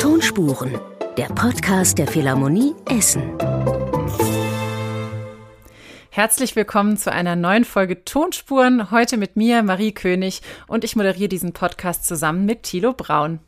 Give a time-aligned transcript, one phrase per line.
[0.00, 0.80] Tonspuren,
[1.16, 3.38] der Podcast der Philharmonie Essen.
[6.10, 8.90] Herzlich willkommen zu einer neuen Folge Tonspuren.
[8.90, 13.38] Heute mit mir, Marie König, und ich moderiere diesen Podcast zusammen mit Thilo Braun.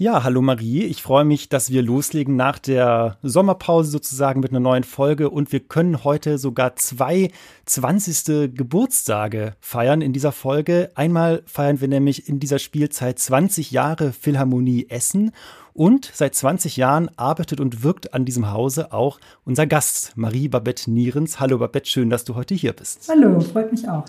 [0.00, 0.84] Ja, hallo Marie.
[0.84, 5.50] Ich freue mich, dass wir loslegen nach der Sommerpause sozusagen mit einer neuen Folge und
[5.50, 7.32] wir können heute sogar zwei
[7.66, 8.54] 20.
[8.54, 10.92] Geburtstage feiern in dieser Folge.
[10.94, 15.32] Einmal feiern wir nämlich in dieser Spielzeit 20 Jahre Philharmonie Essen
[15.72, 20.92] und seit 20 Jahren arbeitet und wirkt an diesem Hause auch unser Gast, Marie Babette
[20.92, 21.40] Nierens.
[21.40, 23.08] Hallo Babette, schön, dass du heute hier bist.
[23.08, 24.04] Hallo, freut mich auch.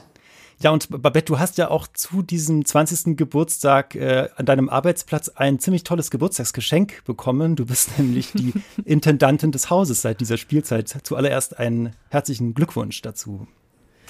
[0.62, 3.16] Ja, und Babette, du hast ja auch zu diesem 20.
[3.16, 7.56] Geburtstag äh, an deinem Arbeitsplatz ein ziemlich tolles Geburtstagsgeschenk bekommen.
[7.56, 8.52] Du bist nämlich die
[8.84, 10.90] Intendantin des Hauses seit dieser Spielzeit.
[11.04, 13.48] Zuallererst einen herzlichen Glückwunsch dazu.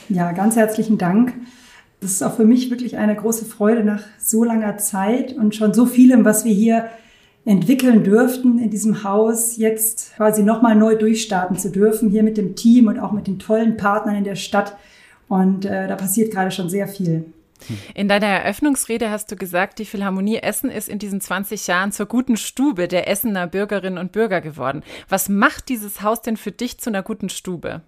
[0.09, 1.33] Ja, ganz herzlichen Dank.
[2.01, 5.75] Das ist auch für mich wirklich eine große Freude nach so langer Zeit und schon
[5.75, 6.89] so vielem, was wir hier
[7.45, 12.55] entwickeln dürften in diesem Haus, jetzt quasi nochmal neu durchstarten zu dürfen, hier mit dem
[12.55, 14.75] Team und auch mit den tollen Partnern in der Stadt
[15.29, 17.31] und äh, da passiert gerade schon sehr viel.
[17.93, 22.05] In deiner Eröffnungsrede hast du gesagt, die Philharmonie Essen ist in diesen 20 Jahren zur
[22.05, 24.81] guten Stube der Essener Bürgerinnen und Bürger geworden.
[25.07, 27.81] Was macht dieses Haus denn für dich zu einer guten Stube?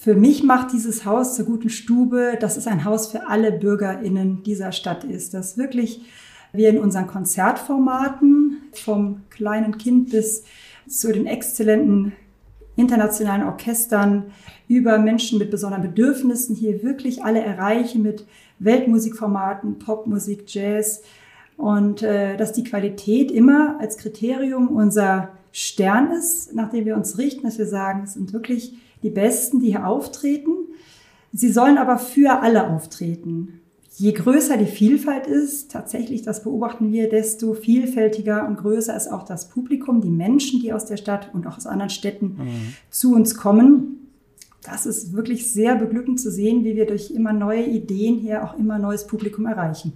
[0.00, 4.42] Für mich macht dieses Haus zur guten Stube, dass es ein Haus für alle BürgerInnen
[4.42, 5.32] dieser Stadt ist.
[5.32, 6.00] Dass wirklich
[6.52, 10.44] wir in unseren Konzertformaten vom kleinen Kind bis
[10.88, 12.12] zu den exzellenten
[12.76, 14.32] internationalen Orchestern
[14.68, 18.26] über Menschen mit besonderen Bedürfnissen hier wirklich alle erreichen mit
[18.58, 21.02] Weltmusikformaten, Popmusik, Jazz
[21.56, 27.18] und äh, dass die Qualität immer als Kriterium unser Stern ist, nach dem wir uns
[27.18, 30.52] richten, dass wir sagen, es sind wirklich die Besten, die hier auftreten.
[31.32, 33.61] Sie sollen aber für alle auftreten.
[34.02, 39.22] Je größer die Vielfalt ist, tatsächlich, das beobachten wir, desto vielfältiger und größer ist auch
[39.22, 42.74] das Publikum, die Menschen, die aus der Stadt und auch aus anderen Städten mhm.
[42.90, 44.08] zu uns kommen.
[44.64, 48.58] Das ist wirklich sehr beglückend zu sehen, wie wir durch immer neue Ideen hier auch
[48.58, 49.92] immer neues Publikum erreichen.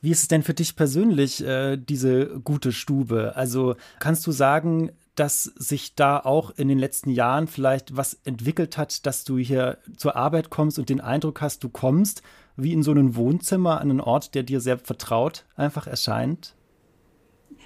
[0.00, 3.32] Wie ist es denn für dich persönlich, äh, diese gute Stube?
[3.34, 8.78] Also kannst du sagen, dass sich da auch in den letzten Jahren vielleicht was entwickelt
[8.78, 12.22] hat, dass du hier zur Arbeit kommst und den Eindruck hast, du kommst
[12.56, 16.54] wie in so einem Wohnzimmer an einen Ort, der dir sehr vertraut einfach erscheint?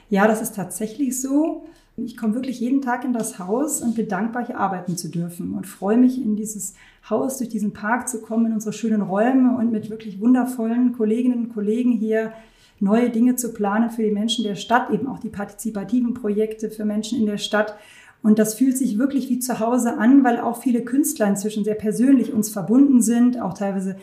[0.08, 1.66] Ja, das ist tatsächlich so.
[1.96, 5.54] Ich komme wirklich jeden Tag in das Haus und bin dankbar, hier arbeiten zu dürfen
[5.54, 6.74] und freue mich, in dieses
[7.10, 11.46] Haus, durch diesen Park zu kommen, in unsere schönen Räume und mit wirklich wundervollen Kolleginnen
[11.46, 12.32] und Kollegen hier
[12.80, 16.84] neue Dinge zu planen für die Menschen der Stadt, eben auch die partizipativen Projekte für
[16.84, 17.76] Menschen in der Stadt.
[18.22, 21.74] Und das fühlt sich wirklich wie zu Hause an, weil auch viele Künstler inzwischen sehr
[21.74, 23.96] persönlich uns verbunden sind, auch teilweise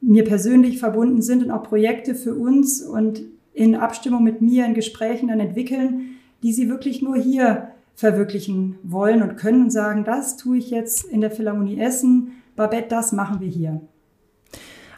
[0.00, 3.22] mir persönlich verbunden sind und auch Projekte für uns und
[3.52, 9.22] in Abstimmung mit mir in Gesprächen dann entwickeln, die sie wirklich nur hier verwirklichen wollen
[9.22, 13.40] und können und sagen, das tue ich jetzt in der Philharmonie Essen, Babette, das machen
[13.40, 13.80] wir hier.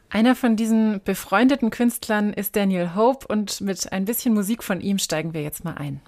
[0.09, 4.99] Einer von diesen befreundeten Künstlern ist Daniel Hope und mit ein bisschen Musik von ihm
[4.99, 6.01] steigen wir jetzt mal ein.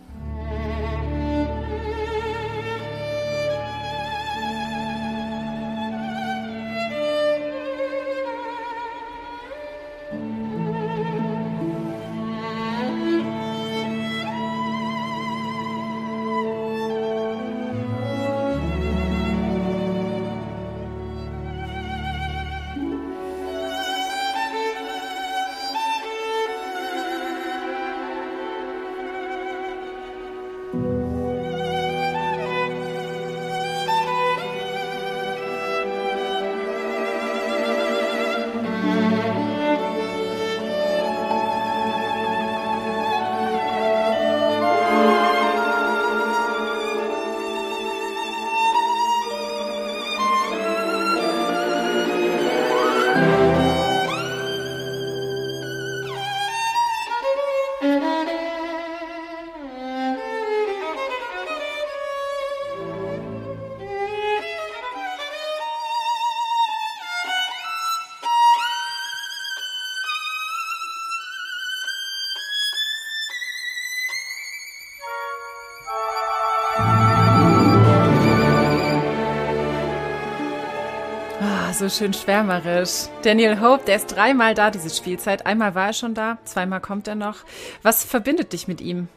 [81.75, 83.09] So schön schwärmerisch.
[83.23, 85.44] Daniel Hope, der ist dreimal da, diese Spielzeit.
[85.44, 87.38] Einmal war er schon da, zweimal kommt er noch.
[87.82, 89.09] Was verbindet dich mit ihm?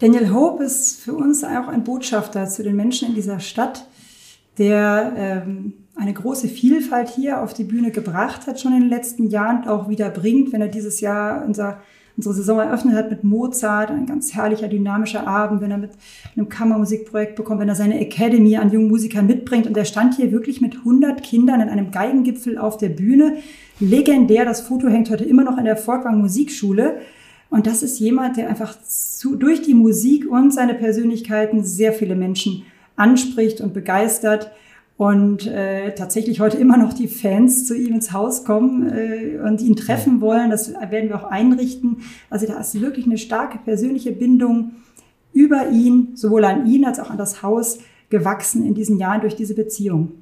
[0.00, 3.86] Daniel Hope ist für uns auch ein Botschafter zu den Menschen in dieser Stadt,
[4.58, 9.28] der ähm, eine große Vielfalt hier auf die Bühne gebracht hat, schon in den letzten
[9.28, 11.80] Jahren auch wieder bringt, wenn er dieses Jahr unser
[12.16, 15.90] unsere Saison eröffnet hat mit Mozart, ein ganz herrlicher, dynamischer Abend, wenn er mit
[16.36, 19.66] einem Kammermusikprojekt bekommt, wenn er seine Academy an jungen Musikern mitbringt.
[19.66, 23.38] Und er stand hier wirklich mit 100 Kindern in einem Geigengipfel auf der Bühne.
[23.80, 26.98] Legendär, das Foto hängt heute immer noch in der Volkwang Musikschule.
[27.50, 32.14] Und das ist jemand, der einfach zu, durch die Musik und seine Persönlichkeiten sehr viele
[32.14, 32.64] Menschen
[32.96, 34.50] anspricht und begeistert
[34.96, 39.60] und äh, tatsächlich heute immer noch die Fans zu ihm ins Haus kommen äh, und
[39.60, 40.50] ihn treffen wollen.
[40.50, 41.98] Das werden wir auch einrichten.
[42.30, 44.72] Also da ist wirklich eine starke persönliche Bindung
[45.32, 49.34] über ihn, sowohl an ihn als auch an das Haus gewachsen in diesen Jahren durch
[49.34, 50.12] diese Beziehung.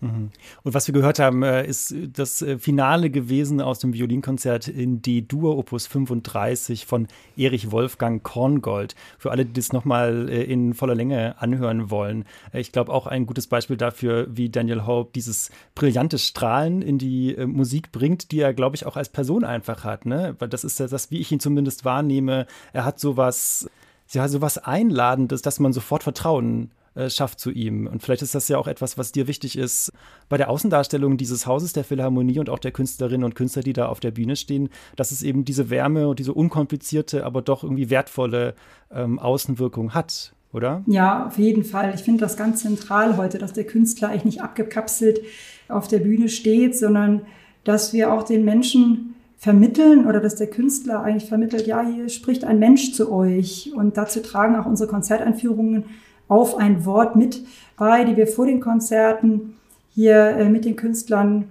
[0.00, 0.30] Mhm.
[0.62, 5.02] Und was wir gehört haben, äh, ist das äh, Finale gewesen aus dem Violinkonzert in
[5.02, 7.06] D-Dur Opus 35 von
[7.36, 8.94] Erich Wolfgang Korngold.
[9.18, 12.24] Für alle, die das nochmal äh, in voller Länge anhören wollen.
[12.52, 17.36] Ich glaube auch ein gutes Beispiel dafür, wie Daniel Hope dieses brillante Strahlen in die
[17.46, 20.06] Musik bringt, die er, glaube ich, auch als Person einfach hat.
[20.06, 20.34] Ne?
[20.38, 22.46] Weil das ist das, wie ich ihn zumindest wahrnehme.
[22.72, 23.68] Er hat sowas,
[24.10, 27.86] ja, sowas Einladendes, dass man sofort Vertrauen äh, schafft zu ihm.
[27.86, 29.92] Und vielleicht ist das ja auch etwas, was dir wichtig ist
[30.28, 33.86] bei der Außendarstellung dieses Hauses der Philharmonie und auch der Künstlerinnen und Künstler, die da
[33.86, 37.90] auf der Bühne stehen, dass es eben diese Wärme und diese unkomplizierte, aber doch irgendwie
[37.90, 38.54] wertvolle
[38.90, 40.34] ähm, Außenwirkung hat.
[40.52, 40.82] Oder?
[40.86, 41.92] Ja, auf jeden Fall.
[41.94, 45.20] Ich finde das ganz zentral heute, dass der Künstler eigentlich nicht abgekapselt
[45.68, 47.22] auf der Bühne steht, sondern
[47.62, 52.44] dass wir auch den Menschen vermitteln oder dass der Künstler eigentlich vermittelt, ja, hier spricht
[52.44, 53.72] ein Mensch zu euch.
[53.74, 55.84] Und dazu tragen auch unsere Konzerteinführungen
[56.30, 57.44] auf ein Wort mit
[57.76, 59.56] bei, die wir vor den Konzerten
[59.90, 61.48] hier äh, mit den Künstlern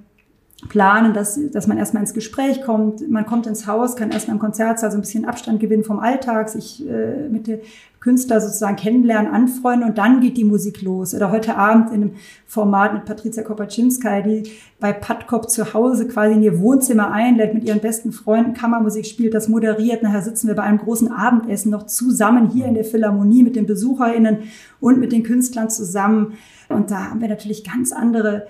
[0.68, 3.10] planen, dass, dass man erstmal ins Gespräch kommt.
[3.10, 6.50] Man kommt ins Haus, kann erstmal im Konzertsaal so ein bisschen Abstand gewinnen vom Alltag,
[6.50, 7.60] sich äh, mit den
[8.00, 11.14] Künstler sozusagen kennenlernen, anfreunden und dann geht die Musik los.
[11.14, 12.12] Oder heute Abend in einem
[12.46, 17.66] Format mit Patricia Kopaczynska, die bei Patkop zu Hause quasi in ihr Wohnzimmer einlädt, mit
[17.66, 20.02] ihren besten Freunden Kammermusik spielt, das moderiert.
[20.02, 23.66] Nachher sitzen wir bei einem großen Abendessen noch zusammen hier in der Philharmonie mit den
[23.66, 24.40] BesucherInnen
[24.80, 26.38] und mit den Künstlern zusammen.
[26.70, 28.48] Und da haben wir natürlich ganz andere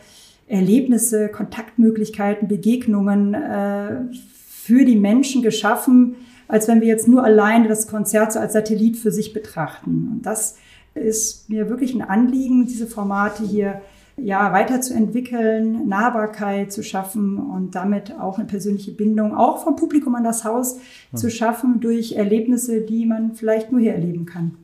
[0.49, 4.01] Erlebnisse, Kontaktmöglichkeiten, Begegnungen äh,
[4.49, 6.15] für die Menschen geschaffen,
[6.47, 10.09] als wenn wir jetzt nur alleine das Konzert so als Satellit für sich betrachten.
[10.11, 10.57] Und das
[10.95, 13.81] ist mir wirklich ein Anliegen, diese Formate hier
[14.17, 20.23] ja, weiterzuentwickeln, Nahbarkeit zu schaffen und damit auch eine persönliche Bindung auch vom Publikum an
[20.23, 20.79] das Haus
[21.11, 21.17] ja.
[21.17, 24.55] zu schaffen durch Erlebnisse, die man vielleicht nur hier erleben kann.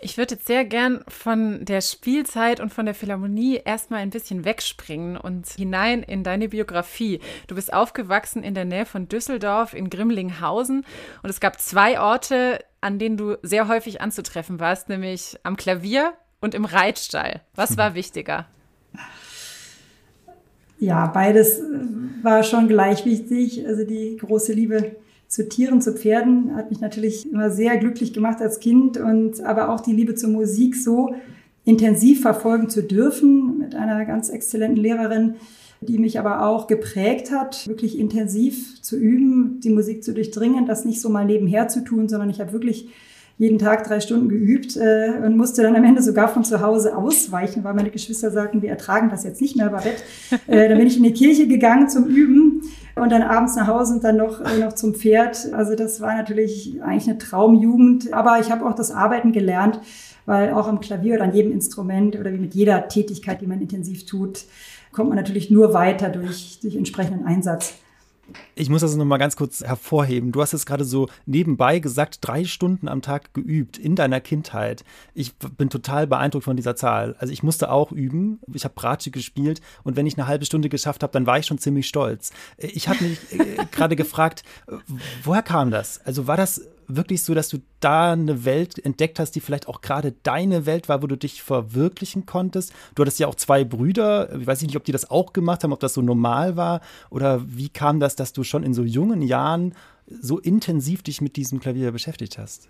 [0.00, 4.44] Ich würde jetzt sehr gern von der Spielzeit und von der Philharmonie erstmal ein bisschen
[4.44, 7.20] wegspringen und hinein in deine Biografie.
[7.48, 10.84] Du bist aufgewachsen in der Nähe von Düsseldorf in Grimlinghausen
[11.22, 16.12] und es gab zwei Orte, an denen du sehr häufig anzutreffen warst, nämlich am Klavier
[16.40, 17.40] und im Reitstall.
[17.56, 18.46] Was war wichtiger?
[20.78, 21.60] Ja, beides
[22.22, 23.66] war schon gleich wichtig.
[23.66, 24.94] Also die große Liebe
[25.28, 29.68] zu Tieren, zu Pferden hat mich natürlich immer sehr glücklich gemacht als Kind und aber
[29.68, 31.14] auch die Liebe zur Musik so
[31.64, 35.34] intensiv verfolgen zu dürfen mit einer ganz exzellenten Lehrerin,
[35.82, 40.86] die mich aber auch geprägt hat, wirklich intensiv zu üben, die Musik zu durchdringen, das
[40.86, 42.88] nicht so mal nebenher zu tun, sondern ich habe wirklich
[43.36, 46.96] jeden Tag drei Stunden geübt äh, und musste dann am Ende sogar von zu Hause
[46.96, 50.02] ausweichen, weil meine Geschwister sagten, wir ertragen das jetzt nicht mehr über Bett.
[50.48, 52.62] Äh, dann bin ich in die Kirche gegangen zum Üben
[53.00, 55.52] und dann abends nach Hause und dann noch, äh, noch zum Pferd.
[55.52, 58.12] Also das war natürlich eigentlich eine Traumjugend.
[58.12, 59.80] Aber ich habe auch das Arbeiten gelernt,
[60.26, 63.60] weil auch am Klavier oder an jedem Instrument oder wie mit jeder Tätigkeit, die man
[63.60, 64.44] intensiv tut,
[64.92, 67.74] kommt man natürlich nur weiter durch, durch entsprechenden Einsatz.
[68.54, 70.32] Ich muss das nochmal ganz kurz hervorheben.
[70.32, 74.84] Du hast es gerade so nebenbei gesagt, drei Stunden am Tag geübt in deiner Kindheit.
[75.14, 77.16] Ich bin total beeindruckt von dieser Zahl.
[77.18, 78.40] Also ich musste auch üben.
[78.52, 81.46] Ich habe Bratsche gespielt und wenn ich eine halbe Stunde geschafft habe, dann war ich
[81.46, 82.32] schon ziemlich stolz.
[82.56, 84.42] Ich habe mich äh, gerade gefragt,
[85.24, 86.00] woher kam das?
[86.04, 89.80] Also war das wirklich so, dass du da eine Welt entdeckt hast, die vielleicht auch
[89.80, 92.72] gerade deine Welt war, wo du dich verwirklichen konntest?
[92.94, 94.34] Du hattest ja auch zwei Brüder.
[94.38, 96.80] Ich weiß nicht, ob die das auch gemacht haben, ob das so normal war
[97.10, 99.74] oder wie kam das, dass du schon in so jungen Jahren
[100.20, 102.68] so intensiv dich mit diesem Klavier beschäftigt hast?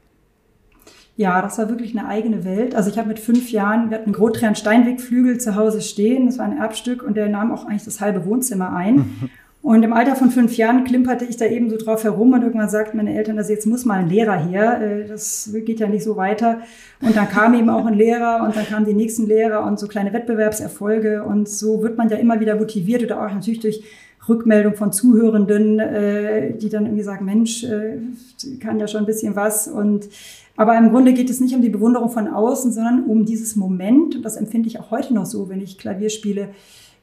[1.19, 2.77] Ja, das war wirklich eine eigene Welt.
[2.77, 6.27] Also ich habe mit fünf Jahren, wir hatten einen Grotrian Steinwegflügel zu Hause stehen.
[6.27, 9.31] Das war ein Erbstück und der nahm auch eigentlich das halbe Wohnzimmer ein.
[9.61, 12.69] Und im Alter von fünf Jahren klimperte ich da eben so drauf herum und irgendwann
[12.69, 16.05] sagten meine Eltern, also jetzt muss mal ein Lehrer her, äh, das geht ja nicht
[16.05, 16.61] so weiter.
[17.03, 19.89] Und dann kam eben auch ein Lehrer und dann kamen die nächsten Lehrer und so
[19.89, 21.25] kleine Wettbewerbserfolge.
[21.25, 23.83] Und so wird man ja immer wieder motiviert oder auch natürlich durch
[24.29, 27.99] Rückmeldung von Zuhörenden, äh, die dann irgendwie sagen, Mensch, äh,
[28.61, 29.67] kann ja schon ein bisschen was.
[29.67, 30.09] Und
[30.57, 34.17] aber im Grunde geht es nicht um die Bewunderung von außen, sondern um dieses Moment,
[34.17, 36.49] und das empfinde ich auch heute noch so, wenn ich Klavier spiele,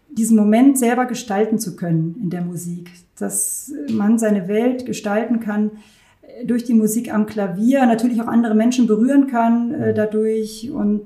[0.09, 5.71] diesen Moment selber gestalten zu können in der Musik, dass man seine Welt gestalten kann
[6.21, 11.01] äh, durch die Musik am Klavier, natürlich auch andere Menschen berühren kann äh, dadurch und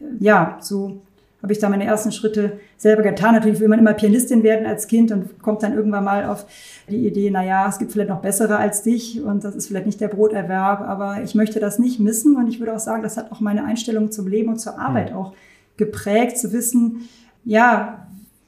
[0.00, 1.02] äh, ja, so
[1.44, 3.34] habe ich da meine ersten Schritte selber getan.
[3.34, 6.46] Natürlich will man immer Pianistin werden als Kind und kommt dann irgendwann mal auf
[6.88, 9.84] die Idee, na ja, es gibt vielleicht noch bessere als dich und das ist vielleicht
[9.84, 13.18] nicht der Broterwerb, aber ich möchte das nicht missen und ich würde auch sagen, das
[13.18, 15.18] hat auch meine Einstellung zum Leben und zur Arbeit mhm.
[15.18, 15.34] auch
[15.76, 17.10] geprägt, zu wissen,
[17.44, 18.03] ja,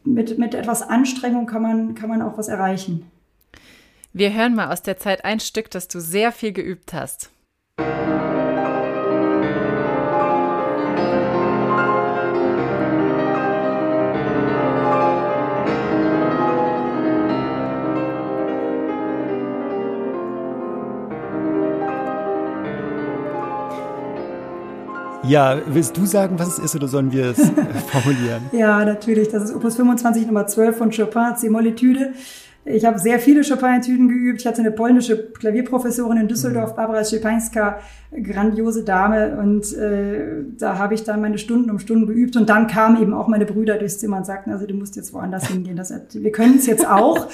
[0.06, 3.10] mit, mit etwas Anstrengung kann man, kann man auch was erreichen.
[4.12, 7.30] Wir hören mal aus der Zeit ein Stück, das du sehr viel geübt hast.
[25.28, 27.38] Ja, willst du sagen, was es ist oder sollen wir es
[27.90, 28.42] formulieren?
[28.52, 29.28] ja, natürlich.
[29.28, 32.12] Das ist Opus 25 Nummer 12 von Chopin, C-Mollitüde.
[32.68, 34.40] Ich habe sehr viele Chopin-Etüden geübt.
[34.40, 36.76] Ich hatte eine polnische Klavierprofessorin in Düsseldorf, mhm.
[36.76, 37.78] Barbara Szczepańska,
[38.22, 39.38] grandiose Dame.
[39.38, 42.36] Und äh, da habe ich dann meine Stunden um Stunden geübt.
[42.36, 45.14] Und dann kamen eben auch meine Brüder durchs Zimmer und sagten, also du musst jetzt
[45.14, 45.76] woanders hingehen.
[45.76, 47.28] Das, wir können es jetzt auch.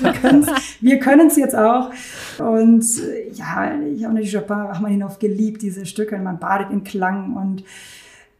[0.80, 1.90] wir können es jetzt auch.
[2.38, 6.18] Und äh, ja, ich habe natürlich Chopin Rachmaninoff geliebt, diese Stücke.
[6.18, 7.32] Man badet in Klang.
[7.32, 7.64] Und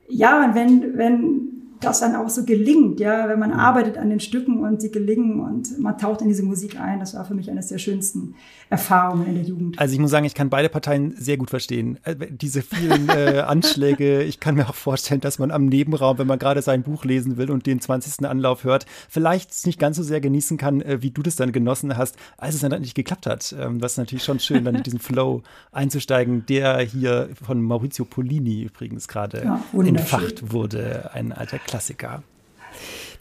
[0.09, 3.59] ja, und wenn, wenn das dann auch so gelingt, ja, wenn man mhm.
[3.59, 7.00] arbeitet an den Stücken und sie gelingen und man taucht in diese Musik ein.
[7.00, 8.35] Das war für mich eines der schönsten
[8.71, 9.78] Erfahrungen in der Jugend.
[9.78, 11.99] Also ich muss sagen, ich kann beide Parteien sehr gut verstehen.
[12.04, 16.26] Äh, diese vielen äh, Anschläge, ich kann mir auch vorstellen, dass man am Nebenraum, wenn
[16.26, 18.26] man gerade sein Buch lesen will und den 20.
[18.26, 21.97] Anlauf hört, vielleicht nicht ganz so sehr genießen kann, äh, wie du das dann genossen
[21.97, 23.54] hast, als es dann nicht geklappt hat.
[23.59, 25.42] Ähm, das ist natürlich schon schön, dann in diesen Flow
[25.73, 32.23] einzusteigen, der hier von Maurizio Polini übrigens gerade ja, entfacht wurde, ein alter Klassiker.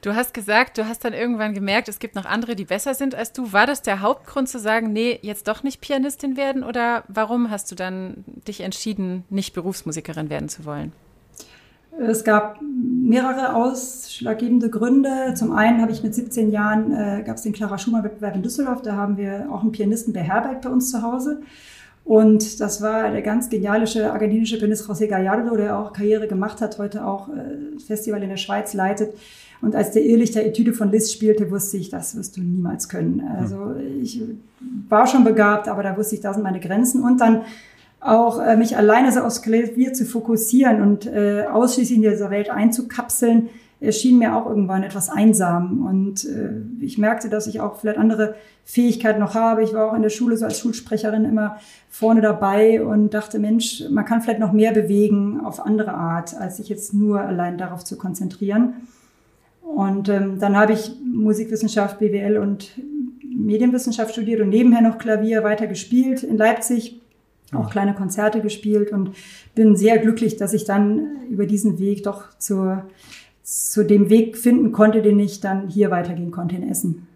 [0.01, 3.15] Du hast gesagt, du hast dann irgendwann gemerkt, es gibt noch andere, die besser sind
[3.15, 3.53] als du.
[3.53, 6.63] War das der Hauptgrund zu sagen, nee, jetzt doch nicht Pianistin werden?
[6.63, 10.91] Oder warum hast du dann dich entschieden, nicht Berufsmusikerin werden zu wollen?
[11.97, 15.33] Es gab mehrere ausschlaggebende Gründe.
[15.35, 18.81] Zum einen habe ich mit 17 Jahren, äh, gab es den Clara Schumann-Wettbewerb in Düsseldorf,
[18.81, 21.41] da haben wir auch einen Pianisten beherbergt bei uns zu Hause.
[22.05, 26.77] Und das war der ganz genialische argentinische Pianist José Gallardo, der auch Karriere gemacht hat,
[26.77, 29.15] heute auch äh, Festival in der Schweiz leitet.
[29.61, 33.27] Und als der Irrlichter Etüde von Liszt spielte, wusste ich, das wirst du niemals können.
[33.39, 34.21] Also ich
[34.87, 37.01] war schon begabt, aber da wusste ich, da sind meine Grenzen.
[37.01, 37.41] Und dann
[38.01, 42.51] auch äh, mich alleine so aufs Klavier zu fokussieren und äh, ausschließlich in dieser Welt
[42.51, 45.85] einzukapseln, erschien mir auch irgendwann etwas einsam.
[45.85, 49.63] Und äh, ich merkte, dass ich auch vielleicht andere Fähigkeiten noch habe.
[49.63, 51.57] Ich war auch in der Schule so als Schulsprecherin immer
[51.89, 56.57] vorne dabei und dachte, Mensch, man kann vielleicht noch mehr bewegen auf andere Art, als
[56.57, 58.73] sich jetzt nur allein darauf zu konzentrieren.
[59.61, 62.71] Und ähm, dann habe ich Musikwissenschaft, BWL und
[63.23, 67.01] Medienwissenschaft studiert und nebenher noch Klavier weiter gespielt in Leipzig,
[67.51, 69.11] auch kleine Konzerte gespielt und
[69.53, 72.85] bin sehr glücklich, dass ich dann über diesen Weg doch zur
[73.45, 77.07] zu dem Weg finden konnte, den ich dann hier weitergehen konnte in Essen.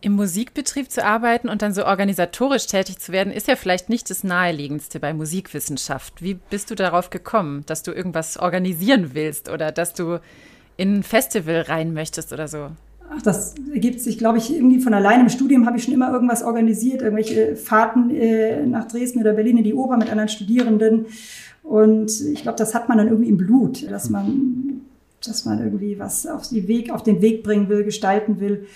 [0.00, 4.08] Im Musikbetrieb zu arbeiten und dann so organisatorisch tätig zu werden, ist ja vielleicht nicht
[4.08, 6.22] das Naheliegendste bei Musikwissenschaft.
[6.22, 10.20] Wie bist du darauf gekommen, dass du irgendwas organisieren willst oder dass du
[10.76, 12.68] in ein Festival rein möchtest oder so?
[13.10, 15.24] Ach, das ergibt sich, glaube ich, irgendwie von alleine.
[15.24, 19.58] Im Studium habe ich schon immer irgendwas organisiert, irgendwelche Fahrten äh, nach Dresden oder Berlin
[19.58, 21.06] in die Oper mit anderen Studierenden.
[21.64, 24.67] Und ich glaube, das hat man dann irgendwie im Blut, dass man
[25.28, 28.66] dass man irgendwie was auf, die Weg, auf den Weg bringen will, gestalten will.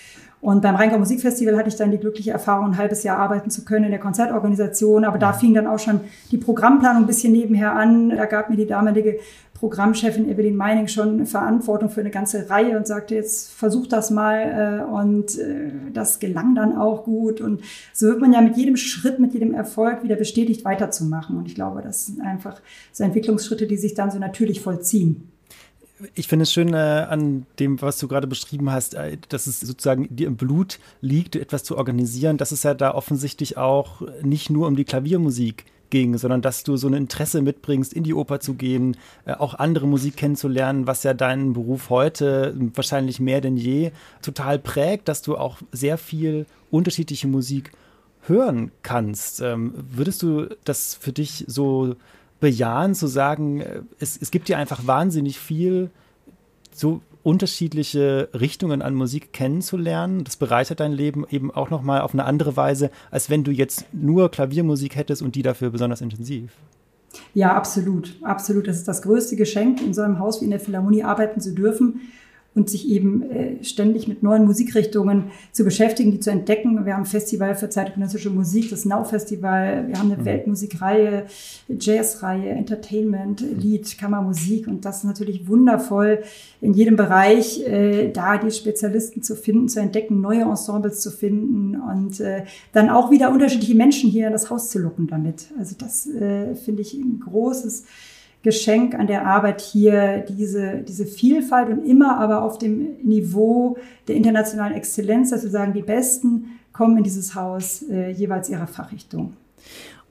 [0.43, 3.63] Und beim Rheingau Musikfestival hatte ich dann die glückliche Erfahrung, ein halbes Jahr arbeiten zu
[3.63, 5.05] können in der Konzertorganisation.
[5.05, 8.09] Aber da fing dann auch schon die Programmplanung ein bisschen nebenher an.
[8.09, 9.19] Da gab mir die damalige
[9.53, 14.81] Programmchefin Evelyn Meining schon Verantwortung für eine ganze Reihe und sagte, jetzt versuch das mal.
[14.81, 17.39] Äh, und äh, das gelang dann auch gut.
[17.39, 17.61] Und
[17.93, 21.37] so wird man ja mit jedem Schritt, mit jedem Erfolg wieder bestätigt, weiterzumachen.
[21.37, 22.59] Und ich glaube, das sind einfach
[22.91, 25.32] so Entwicklungsschritte, die sich dann so natürlich vollziehen
[26.15, 29.59] ich finde es schön äh, an dem, was du gerade beschrieben hast, äh, dass es
[29.59, 34.49] sozusagen dir im Blut liegt, etwas zu organisieren, dass es ja da offensichtlich auch nicht
[34.49, 38.39] nur um die Klaviermusik ging, sondern dass du so ein Interesse mitbringst, in die Oper
[38.39, 43.57] zu gehen, äh, auch andere Musik kennenzulernen, was ja deinen Beruf heute wahrscheinlich mehr denn
[43.57, 43.91] je
[44.21, 47.71] total prägt, dass du auch sehr viel unterschiedliche Musik
[48.21, 49.41] hören kannst.
[49.41, 51.95] Ähm, würdest du das für dich so
[52.43, 55.89] bejahen, zu sagen, äh, es, es gibt ja einfach wahnsinnig viel,
[56.73, 60.25] so unterschiedliche Richtungen an Musik kennenzulernen.
[60.25, 63.85] Das bereichert dein Leben eben auch nochmal auf eine andere Weise, als wenn du jetzt
[63.93, 66.51] nur Klaviermusik hättest und die dafür besonders intensiv.
[67.33, 68.67] Ja, absolut, absolut.
[68.67, 71.53] Das ist das größte Geschenk, in so einem Haus wie in der Philharmonie arbeiten zu
[71.53, 72.01] dürfen
[72.55, 76.85] und sich eben äh, ständig mit neuen Musikrichtungen zu beschäftigen, die zu entdecken.
[76.85, 80.25] Wir haben ein Festival für zeitgenössische Musik, das Now-Festival, wir haben eine mhm.
[80.25, 81.25] Weltmusikreihe,
[81.67, 86.23] Jazzreihe, Entertainment, Lied, Kammermusik und das ist natürlich wundervoll,
[86.61, 91.79] in jedem Bereich äh, da die Spezialisten zu finden, zu entdecken, neue Ensembles zu finden
[91.79, 95.47] und äh, dann auch wieder unterschiedliche Menschen hier in das Haus zu locken damit.
[95.57, 97.85] Also das äh, finde ich ein großes
[98.43, 104.15] Geschenk an der Arbeit hier, diese, diese Vielfalt und immer aber auf dem Niveau der
[104.15, 109.33] internationalen Exzellenz, dass wir sagen, die Besten kommen in dieses Haus äh, jeweils ihrer Fachrichtung.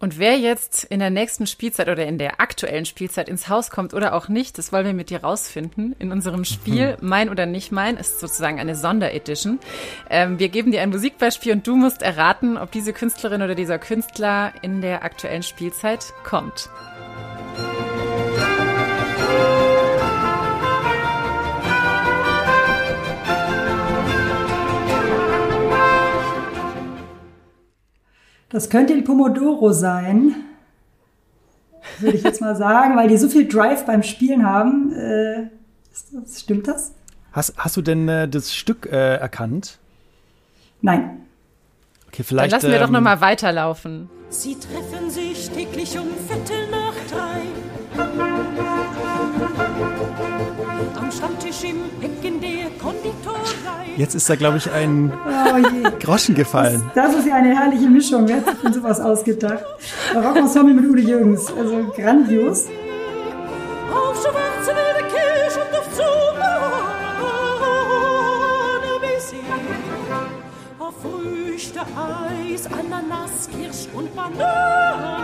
[0.02, 3.94] Und wer jetzt in der nächsten Spielzeit oder in der aktuellen Spielzeit ins Haus kommt
[3.94, 5.94] oder auch nicht, das wollen wir mit dir rausfinden.
[6.00, 7.08] In unserem Spiel mhm.
[7.08, 9.60] Mein oder nicht mein ist sozusagen eine Sonderedition.
[10.10, 13.78] Ähm, wir geben dir ein Musikbeispiel und du musst erraten, ob diese Künstlerin oder dieser
[13.78, 16.68] Künstler in der aktuellen Spielzeit kommt.
[28.52, 30.34] Das könnte El Pomodoro sein,
[32.00, 34.92] würde ich jetzt mal sagen, weil die so viel Drive beim Spielen haben.
[34.92, 35.48] Äh,
[36.36, 36.92] stimmt das?
[37.32, 39.78] Hast, hast du denn äh, das Stück äh, erkannt?
[40.82, 41.22] Nein.
[42.08, 42.52] Okay, vielleicht.
[42.52, 44.10] Dann lassen wir ähm, doch nochmal weiterlaufen.
[44.28, 46.70] Sie treffen sich täglich um Viertel
[53.96, 56.82] Jetzt ist da, glaube ich, ein oh Groschen gefallen.
[56.94, 58.26] Das, das, ist ja eine herrliche Mischung.
[58.26, 59.64] Wer hat sich denn sowas ausgedacht?
[60.14, 61.52] Rockensemble mit Udo Jürgens.
[61.52, 62.68] Also grandios.
[63.92, 64.72] Auf schwarze
[65.12, 65.88] Kirsch und auf
[70.78, 75.22] Auf Früchte, Eis, Ananas, Kirsch und Banane.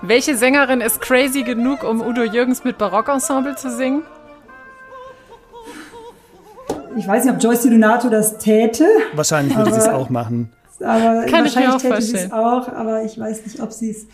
[0.00, 4.04] Welche Sängerin ist crazy genug, um Udo Jürgens mit Barockensemble zu singen?
[6.96, 8.86] Ich weiß nicht, ob Joyce Donato das täte.
[9.14, 10.50] Wahrscheinlich würde sie es auch machen.
[10.80, 13.72] Aber Kann wahrscheinlich ich mir auch täte sie es auch, aber ich weiß nicht, ob
[13.72, 14.06] sie es.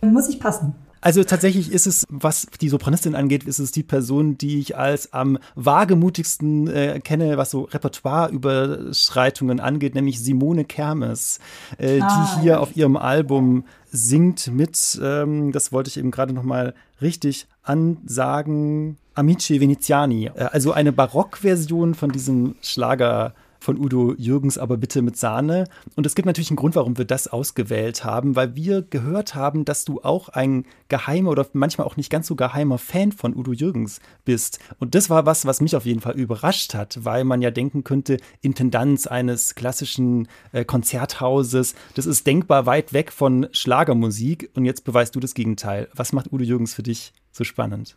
[0.00, 0.74] Muss ich passen.
[1.04, 5.12] Also tatsächlich ist es, was die Sopranistin angeht, ist es die Person, die ich als
[5.12, 11.40] am wagemutigsten äh, kenne, was so Repertoireüberschreitungen angeht, nämlich Simone Kermes,
[11.78, 12.58] äh, ah, die hier ja.
[12.58, 18.96] auf ihrem Album singt mit, ähm, das wollte ich eben gerade noch mal richtig ansagen,
[19.14, 20.30] Amici Veneziani.
[20.34, 25.68] Äh, also eine Barockversion von diesem Schlager von Udo Jürgens, aber bitte mit Sahne.
[25.94, 29.64] Und es gibt natürlich einen Grund, warum wir das ausgewählt haben, weil wir gehört haben,
[29.64, 33.52] dass du auch ein geheimer oder manchmal auch nicht ganz so geheimer Fan von Udo
[33.52, 34.58] Jürgens bist.
[34.78, 37.84] Und das war was, was mich auf jeden Fall überrascht hat, weil man ja denken
[37.84, 44.50] könnte, Intendanz eines klassischen äh, Konzerthauses, das ist denkbar weit weg von Schlagermusik.
[44.54, 45.88] Und jetzt beweist du das Gegenteil.
[45.94, 47.96] Was macht Udo Jürgens für dich so spannend?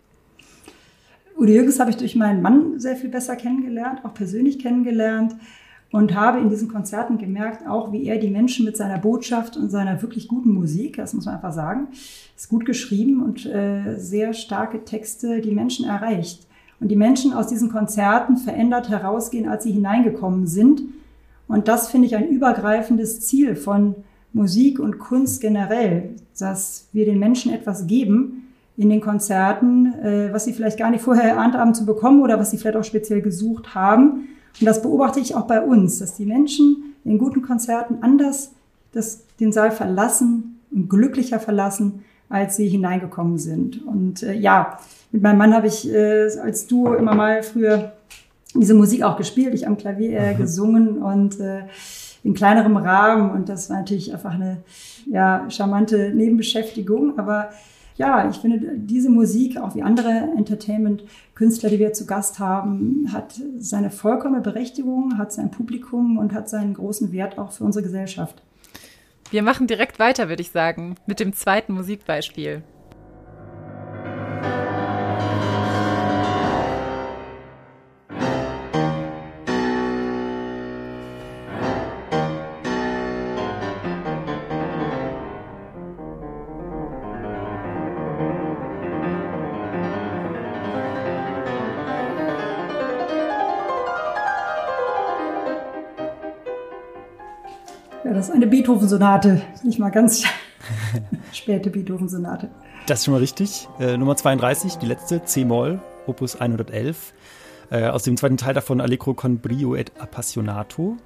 [1.37, 5.35] Udo Jürgens habe ich durch meinen Mann sehr viel besser kennengelernt, auch persönlich kennengelernt
[5.91, 9.69] und habe in diesen Konzerten gemerkt, auch wie er die Menschen mit seiner Botschaft und
[9.69, 11.89] seiner wirklich guten Musik, das muss man einfach sagen,
[12.37, 16.47] ist gut geschrieben und äh, sehr starke Texte die Menschen erreicht.
[16.79, 20.83] Und die Menschen aus diesen Konzerten verändert herausgehen, als sie hineingekommen sind.
[21.47, 23.95] Und das finde ich ein übergreifendes Ziel von
[24.33, 28.44] Musik und Kunst generell, dass wir den Menschen etwas geben,
[28.77, 32.39] in den Konzerten, äh, was sie vielleicht gar nicht vorher erahnt haben zu bekommen oder
[32.39, 34.27] was sie vielleicht auch speziell gesucht haben.
[34.59, 38.51] Und das beobachte ich auch bei uns, dass die Menschen in guten Konzerten anders
[38.91, 43.85] das, den Saal verlassen und glücklicher verlassen, als sie hineingekommen sind.
[43.85, 44.79] Und äh, ja,
[45.11, 47.93] mit meinem Mann habe ich äh, als du immer mal früher
[48.53, 51.63] diese Musik auch gespielt, ich am Klavier äh, gesungen und äh,
[52.23, 53.31] in kleinerem Rahmen.
[53.31, 54.57] Und das war natürlich einfach eine
[55.05, 57.19] ja, charmante Nebenbeschäftigung.
[57.19, 57.49] Aber
[57.97, 63.39] ja, ich finde, diese Musik, auch wie andere Entertainment-Künstler, die wir zu Gast haben, hat
[63.57, 68.41] seine vollkommene Berechtigung, hat sein Publikum und hat seinen großen Wert auch für unsere Gesellschaft.
[69.31, 72.63] Wir machen direkt weiter, würde ich sagen, mit dem zweiten Musikbeispiel.
[98.15, 100.23] Das ist eine Beethoven-Sonate, nicht mal ganz
[101.31, 102.49] späte Beethoven-Sonate.
[102.87, 103.67] Das ist schon mal richtig.
[103.79, 107.13] Äh, Nummer 32, die letzte, C-Moll, Opus 111.
[107.71, 110.97] Äh, aus dem zweiten Teil davon Allegro con brio et appassionato.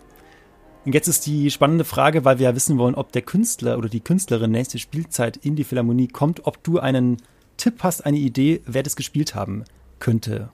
[0.85, 3.89] Und jetzt ist die spannende Frage, weil wir ja wissen wollen, ob der Künstler oder
[3.89, 7.17] die Künstlerin nächste Spielzeit in die Philharmonie kommt, ob du einen
[7.57, 9.65] Tipp hast, eine Idee, wer das gespielt haben
[9.99, 10.49] könnte?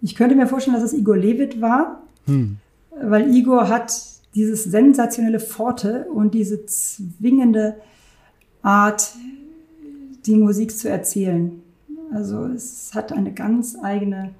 [0.00, 2.58] Ich könnte mir vorstellen, dass es Igor Levit war, hm.
[3.02, 3.92] weil Igor hat
[4.34, 7.76] dieses sensationelle Forte und diese zwingende
[8.62, 9.14] Art,
[10.26, 11.62] die Musik zu erzählen.
[12.12, 14.30] Also es hat eine ganz eigene,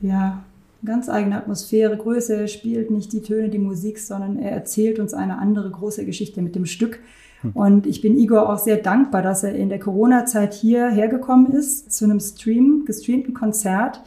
[0.00, 0.44] ja,
[0.84, 2.36] ganz eigene Atmosphäre, Größe.
[2.36, 6.42] Er spielt nicht die Töne, die Musik, sondern er erzählt uns eine andere große Geschichte
[6.42, 7.00] mit dem Stück.
[7.42, 7.52] Hm.
[7.52, 11.92] Und ich bin Igor auch sehr dankbar, dass er in der Corona-Zeit hierher gekommen ist
[11.92, 14.02] zu einem Stream, gestreamten Konzert,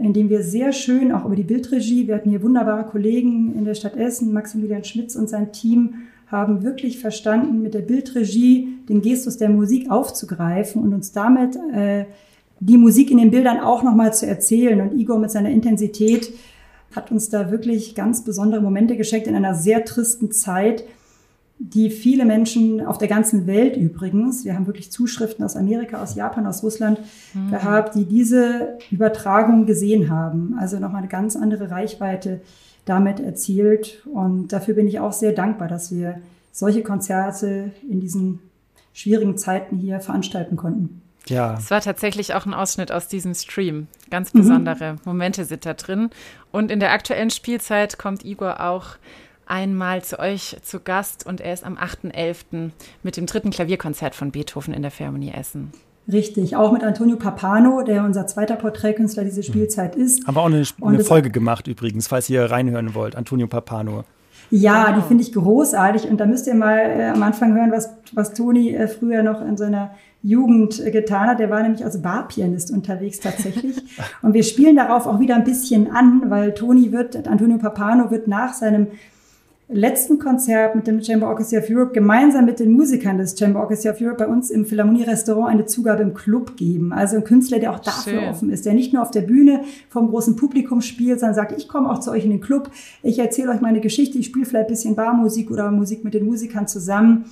[0.00, 3.64] in dem wir sehr schön auch über die Bildregie, wir hatten hier wunderbare Kollegen in
[3.64, 5.94] der Stadt Essen, Maximilian Schmitz und sein Team
[6.26, 12.06] haben wirklich verstanden, mit der Bildregie den Gestus der Musik aufzugreifen und uns damit äh,
[12.60, 14.80] die Musik in den Bildern auch nochmal zu erzählen.
[14.80, 16.32] Und Igor mit seiner Intensität
[16.94, 20.84] hat uns da wirklich ganz besondere Momente geschenkt in einer sehr tristen Zeit,
[21.58, 26.14] die viele Menschen auf der ganzen Welt übrigens, wir haben wirklich Zuschriften aus Amerika, aus
[26.14, 27.00] Japan, aus Russland
[27.32, 27.50] mhm.
[27.50, 30.56] gehabt, die diese Übertragung gesehen haben.
[30.58, 32.40] Also nochmal eine ganz andere Reichweite
[32.84, 34.02] damit erzielt.
[34.12, 36.20] Und dafür bin ich auch sehr dankbar, dass wir
[36.52, 38.40] solche Konzerte in diesen
[38.92, 41.02] schwierigen Zeiten hier veranstalten konnten.
[41.26, 41.56] Ja.
[41.58, 43.86] Es war tatsächlich auch ein Ausschnitt aus diesem Stream.
[44.10, 44.98] Ganz besondere mhm.
[45.04, 46.10] Momente sind da drin.
[46.52, 48.96] Und in der aktuellen Spielzeit kommt Igor auch
[49.46, 52.70] einmal zu euch zu Gast und er ist am 8.11.
[53.02, 55.72] mit dem dritten Klavierkonzert von Beethoven in der Philharmonie Essen.
[56.10, 60.26] Richtig, auch mit Antonio Papano, der unser zweiter Porträtkünstler diese Spielzeit ist.
[60.26, 63.16] Haben wir auch eine, eine Folge gemacht übrigens, falls ihr reinhören wollt.
[63.16, 64.04] Antonio Papano.
[64.50, 64.98] Ja, genau.
[64.98, 66.08] die finde ich großartig.
[66.08, 69.40] Und da müsst ihr mal äh, am Anfang hören, was, was Toni äh, früher noch
[69.40, 71.38] in seiner Jugend äh, getan hat.
[71.38, 73.82] Der war nämlich als Barpianist unterwegs tatsächlich.
[74.22, 78.28] Und wir spielen darauf auch wieder ein bisschen an, weil Toni wird, Antonio Papano wird
[78.28, 78.88] nach seinem
[79.68, 83.92] letzten Konzert mit dem Chamber Orchestra of Europe gemeinsam mit den Musikern des Chamber Orchestra
[83.92, 86.92] of Europe bei uns im Philharmonie-Restaurant eine Zugabe im Club geben.
[86.92, 88.28] Also ein Künstler, der auch dafür Schön.
[88.28, 91.68] offen ist, der nicht nur auf der Bühne vom großen Publikum spielt, sondern sagt, ich
[91.68, 92.70] komme auch zu euch in den Club,
[93.02, 96.26] ich erzähle euch meine Geschichte, ich spiele vielleicht ein bisschen Barmusik oder Musik mit den
[96.26, 97.24] Musikern zusammen.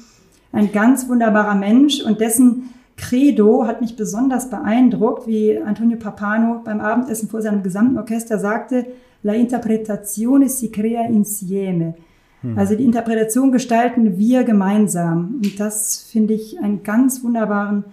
[0.53, 6.81] Ein ganz wunderbarer Mensch und dessen Credo hat mich besonders beeindruckt, wie Antonio Papano beim
[6.81, 8.87] Abendessen vor seinem gesamten Orchester sagte,
[9.25, 11.95] La interpretazione si crea insieme.
[12.43, 12.59] Hm.
[12.59, 15.41] Also die Interpretation gestalten wir gemeinsam.
[15.43, 17.85] Und das finde ich einen ganz wunderbaren,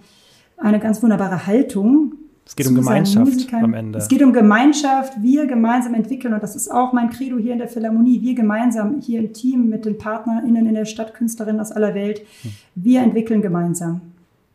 [0.56, 2.14] eine ganz wunderbare Haltung.
[2.46, 3.98] Es geht um Gemeinschaft am Ende.
[3.98, 6.34] Es geht um Gemeinschaft, wir gemeinsam entwickeln.
[6.34, 8.20] Und das ist auch mein Credo hier in der Philharmonie.
[8.22, 12.22] Wir gemeinsam hier im Team mit den PartnerInnen in der Stadt, Künstlerinnen aus aller Welt.
[12.42, 12.50] Hm.
[12.74, 14.00] Wir entwickeln gemeinsam.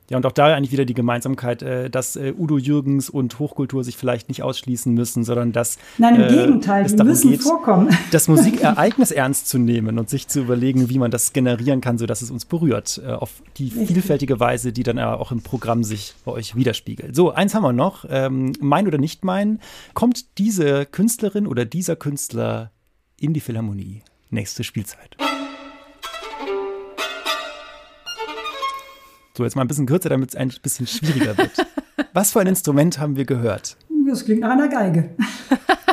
[0.09, 3.83] Ja, und auch da eigentlich wieder die Gemeinsamkeit, äh, dass äh, Udo Jürgens und Hochkultur
[3.83, 7.89] sich vielleicht nicht ausschließen müssen, sondern dass Nein, im äh, Gegenteil, die müssen geht, vorkommen.
[8.11, 12.21] Das Musikereignis ernst zu nehmen und sich zu überlegen, wie man das generieren kann, sodass
[12.21, 16.31] es uns berührt, äh, auf die vielfältige Weise, die dann auch im Programm sich bei
[16.31, 17.15] euch widerspiegelt.
[17.15, 19.59] So, eins haben wir noch, ähm, mein oder nicht mein.
[19.93, 22.71] Kommt diese Künstlerin oder dieser Künstler
[23.19, 24.01] in die Philharmonie?
[24.29, 25.17] Nächste Spielzeit.
[29.37, 31.51] So, jetzt mal ein bisschen kürzer, damit es ein bisschen schwieriger wird.
[32.13, 33.75] Was für ein Instrument haben wir gehört?
[34.07, 35.09] Das klingt nach einer Geige.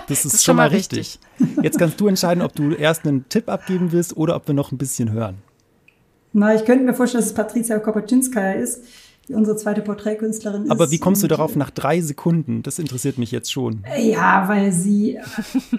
[0.09, 1.19] Das ist, das ist schon mal richtig.
[1.39, 1.65] richtig.
[1.65, 4.71] Jetzt kannst du entscheiden, ob du erst einen Tipp abgeben willst oder ob wir noch
[4.71, 5.37] ein bisschen hören.
[6.33, 8.85] Na, ich könnte mir vorstellen, dass es Patricia Kopaczynskaja ist,
[9.29, 10.71] die unsere zweite Porträtkünstlerin ist.
[10.71, 12.63] Aber wie kommst du darauf nach drei Sekunden?
[12.63, 13.85] Das interessiert mich jetzt schon.
[13.99, 15.19] Ja, weil sie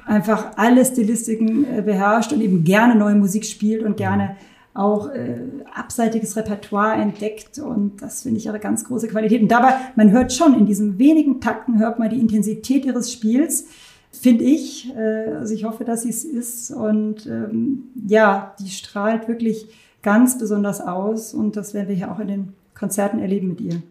[0.06, 5.10] einfach alle Stilistiken äh, beherrscht und eben gerne neue Musik spielt und gerne mhm auch
[5.10, 5.42] äh,
[5.74, 9.42] abseitiges Repertoire entdeckt und das finde ich ihre ganz große Qualität.
[9.42, 13.68] Und dabei, man hört schon in diesen wenigen Takten, hört man die Intensität ihres Spiels,
[14.12, 14.96] finde ich.
[14.96, 19.68] Äh, also ich hoffe, dass sie es ist und ähm, ja, die strahlt wirklich
[20.02, 23.82] ganz besonders aus und das werden wir hier auch in den Konzerten erleben mit ihr.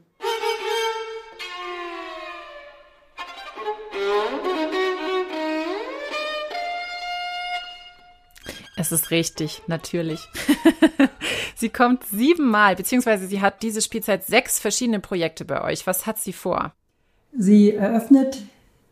[8.93, 10.29] Ist richtig, natürlich.
[11.57, 15.87] sie kommt siebenmal, beziehungsweise sie hat diese Spielzeit sechs verschiedene Projekte bei euch.
[15.87, 16.73] Was hat sie vor?
[17.37, 18.43] Sie eröffnet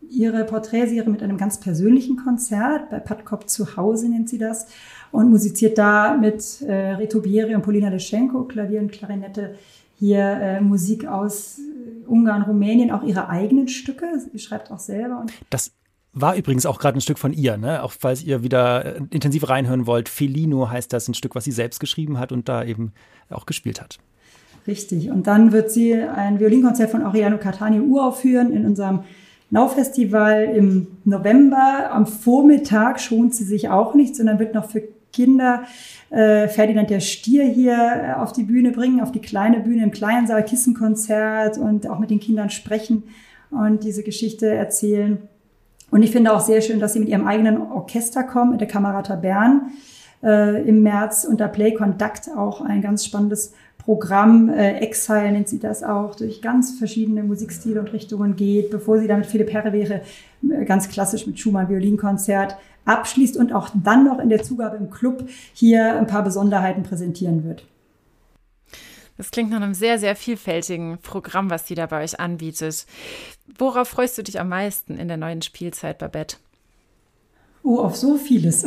[0.09, 4.67] ihre Porträtserie mit einem ganz persönlichen Konzert bei Patkop zu Hause nennt sie das
[5.13, 9.57] und musiziert da mit äh, Reto Bieri und Polina Leschenko, Klavier und Klarinette,
[9.99, 11.61] hier äh, Musik aus
[12.07, 14.07] Ungarn, Rumänien, auch ihre eigenen Stücke.
[14.19, 15.21] Sie schreibt auch selber.
[15.21, 15.73] Und das
[16.12, 17.83] war übrigens auch gerade ein Stück von ihr, ne?
[17.83, 20.09] Auch falls ihr wieder äh, intensiv reinhören wollt.
[20.09, 22.92] Felino heißt das, ein Stück, was sie selbst geschrieben hat und da eben
[23.31, 23.99] auch gespielt hat.
[24.66, 25.11] Richtig.
[25.11, 29.01] Und dann wird sie ein Violinkonzert von Oriano Catania uraufführen in unserem
[29.51, 31.90] Now-Festival im November.
[31.92, 35.64] Am Vormittag schont sie sich auch nicht, sondern wird noch für Kinder
[36.11, 39.90] äh, Ferdinand der Stier hier äh, auf die Bühne bringen, auf die kleine Bühne im
[39.90, 43.05] kleinen Saal, Kissenkonzert und auch mit den Kindern sprechen
[43.51, 45.29] und diese Geschichte erzählen.
[45.90, 48.68] Und ich finde auch sehr schön, dass sie mit ihrem eigenen Orchester kommen, mit der
[48.68, 49.72] Kamerata Bern
[50.22, 55.59] äh, im März unter Play Conduct auch ein ganz spannendes Programm, äh, Exile nennt sie
[55.59, 60.03] das auch, durch ganz verschiedene Musikstile und Richtungen geht, bevor sie dann mit Philipp Herrewehre
[60.48, 64.90] äh, ganz klassisch mit Schumann Violinkonzert abschließt und auch dann noch in der Zugabe im
[64.90, 67.66] Club hier ein paar Besonderheiten präsentieren wird.
[69.20, 72.87] Das klingt nach einem sehr, sehr vielfältigen Programm, was sie da bei euch anbietet.
[73.59, 76.38] Worauf freust du dich am meisten in der neuen Spielzeit, Babette?
[77.62, 78.64] Oh, auf so vieles.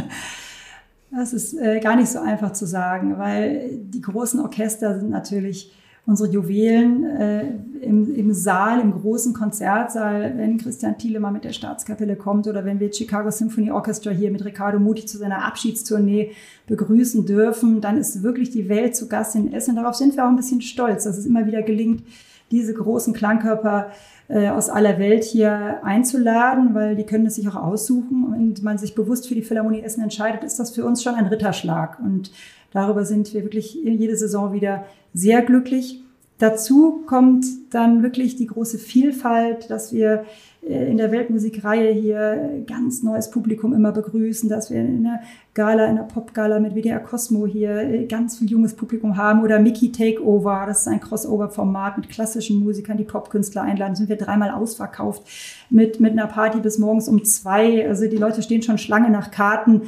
[1.12, 5.72] das ist äh, gar nicht so einfach zu sagen, weil die großen Orchester sind natürlich
[6.06, 7.44] unsere Juwelen äh,
[7.86, 12.64] im, im Saal, im großen Konzertsaal, wenn Christian Thiele mal mit der Staatskapelle kommt oder
[12.64, 16.32] wenn wir Chicago Symphony Orchestra hier mit Riccardo Muti zu seiner Abschiedstournee
[16.66, 19.76] begrüßen dürfen, dann ist wirklich die Welt zu Gast in Essen.
[19.76, 22.02] Darauf sind wir auch ein bisschen stolz, dass es immer wieder gelingt,
[22.50, 23.90] diese großen Klangkörper
[24.28, 28.78] äh, aus aller Welt hier einzuladen, weil die können es sich auch aussuchen und man
[28.78, 31.98] sich bewusst für die Philharmonie Essen entscheidet, ist das für uns schon ein Ritterschlag.
[32.00, 32.30] Und
[32.72, 36.02] darüber sind wir wirklich jede Saison wieder sehr glücklich.
[36.38, 40.24] Dazu kommt dann wirklich die große Vielfalt, dass wir
[40.62, 45.20] äh, in der Weltmusikreihe hier ganz neues Publikum immer begrüßen, dass wir in der
[45.56, 49.58] Gala, in der Popgala mit WDR Cosmo hier äh, ganz viel junges Publikum haben oder
[49.58, 54.50] Mickey Takeover, das ist ein Crossover-Format mit klassischen Musikern, die Popkünstler einladen, sind wir dreimal
[54.50, 55.22] ausverkauft
[55.70, 59.30] mit, mit einer Party bis morgens um zwei, also die Leute stehen schon Schlange nach
[59.30, 59.82] Karten.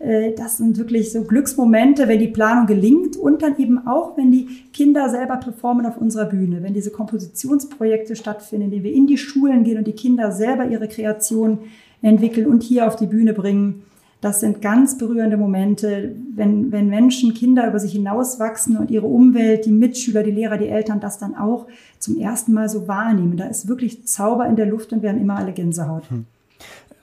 [0.00, 0.34] Hm.
[0.36, 4.48] Das sind wirklich so Glücksmomente, wenn die Planung gelingt und dann eben auch, wenn die
[4.72, 9.18] Kinder selber performen auf unserer Bühne, wenn diese Kompositionsprojekte stattfinden, in denen wir in die
[9.18, 11.58] Schulen gehen und die Kinder selber ihre Kreation
[12.02, 13.84] entwickeln und hier auf die Bühne bringen
[14.22, 19.66] das sind ganz berührende Momente, wenn, wenn Menschen, Kinder über sich hinauswachsen und ihre Umwelt,
[19.66, 21.66] die Mitschüler, die Lehrer, die Eltern das dann auch
[21.98, 23.36] zum ersten Mal so wahrnehmen.
[23.36, 26.08] Da ist wirklich Zauber in der Luft und wir haben immer alle Gänsehaut.
[26.08, 26.26] Hm.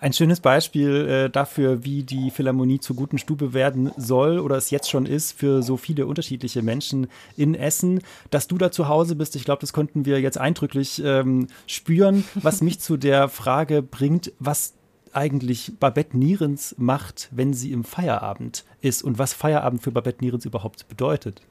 [0.02, 4.70] Ein schönes Beispiel äh, dafür, wie die Philharmonie zur guten Stube werden soll oder es
[4.70, 8.00] jetzt schon ist für so viele unterschiedliche Menschen in Essen.
[8.30, 12.24] Dass du da zu Hause bist, ich glaube, das konnten wir jetzt eindrücklich ähm, spüren,
[12.36, 14.76] was mich zu der Frage bringt, was
[15.14, 20.46] eigentlich Babette Nierens macht, wenn sie im Feierabend ist und was Feierabend für Babette Nierens
[20.46, 21.42] überhaupt bedeutet.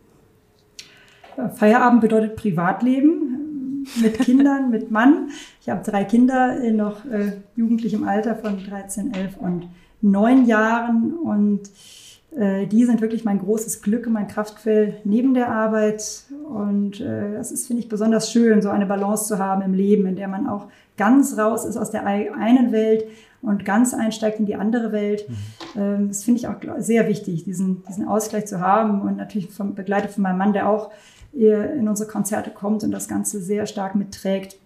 [1.54, 5.30] Feierabend bedeutet Privatleben mit Kindern, mit Mann.
[5.60, 9.68] Ich habe drei Kinder, noch äh, jugendlich im Alter von 13, 11 und
[10.00, 11.70] 9 Jahren und
[12.36, 16.24] äh, die sind wirklich mein großes Glück und mein Kraftquell neben der Arbeit.
[16.48, 20.06] Und äh, das ist, finde ich, besonders schön, so eine Balance zu haben im Leben,
[20.06, 20.66] in der man auch
[20.96, 23.04] ganz raus ist aus der einen Welt,
[23.42, 25.28] und ganz einsteigt in die andere Welt.
[25.28, 25.36] Mhm.
[25.80, 29.74] Ähm, das finde ich auch sehr wichtig, diesen, diesen Ausgleich zu haben und natürlich vom,
[29.74, 30.90] begleitet von meinem Mann, der auch
[31.30, 34.56] in unsere Konzerte kommt und das Ganze sehr stark mitträgt.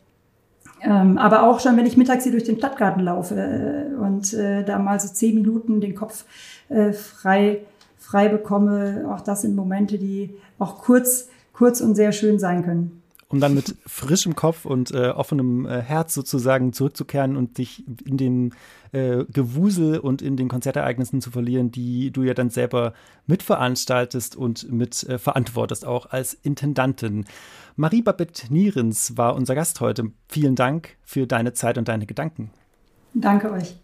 [0.81, 4.65] Ähm, aber auch schon, wenn ich mittags hier durch den Stadtgarten laufe äh, und äh,
[4.65, 6.25] da mal so zehn Minuten den Kopf
[6.69, 7.61] äh, frei,
[7.99, 13.02] frei bekomme, auch das sind Momente, die auch kurz, kurz und sehr schön sein können
[13.33, 18.19] um dann mit frischem Kopf und äh, offenem äh, Herz sozusagen zurückzukehren und dich in
[18.19, 18.53] dem
[18.93, 22.93] äh, Gewusel und in den Konzertereignissen zu verlieren, die du ja dann selber
[23.27, 27.25] mitveranstaltest und mit äh, verantwortest, auch als Intendantin.
[27.75, 30.13] Marie Babette Nierens war unser Gast heute.
[30.29, 32.51] Vielen Dank für deine Zeit und deine Gedanken.
[33.15, 33.77] Danke euch.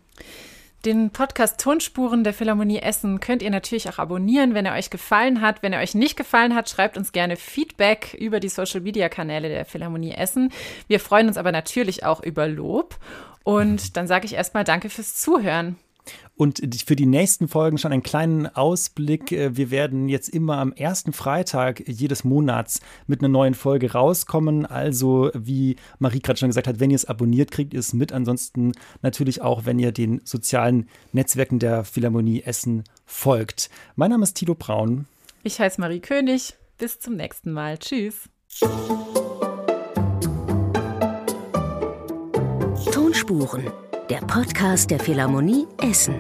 [0.85, 5.41] Den Podcast Tonspuren der Philharmonie Essen könnt ihr natürlich auch abonnieren, wenn er euch gefallen
[5.41, 5.61] hat.
[5.63, 9.49] Wenn er euch nicht gefallen hat, schreibt uns gerne Feedback über die Social Media Kanäle
[9.49, 10.53] der Philharmonie Essen.
[10.87, 12.97] Wir freuen uns aber natürlich auch über Lob.
[13.43, 15.77] Und dann sage ich erstmal Danke fürs Zuhören.
[16.39, 19.33] Und für die nächsten Folgen schon einen kleinen Ausblick.
[19.33, 24.65] Äh, wir werden jetzt immer am ersten Freitag jedes Monats mit einer neuen Folge rauskommen.
[24.65, 28.13] Also, wie Marie gerade schon gesagt hat, wenn ihr es abonniert, kriegt ihr es mit.
[28.13, 28.71] Ansonsten
[29.03, 33.69] natürlich auch, wenn ihr den sozialen Netzwerken der Philharmonie Essen folgt.
[33.97, 35.07] Mein Name ist Tilo Braun.
[35.43, 36.55] Ich heiße Marie König.
[36.79, 37.79] Bis zum nächsten Mal.
[37.79, 38.29] Tschüss.
[42.93, 43.73] Tonspuren
[44.09, 46.15] der Podcast der Philharmonie Essen.